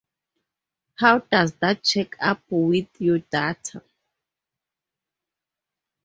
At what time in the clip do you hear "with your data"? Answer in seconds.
2.49-3.83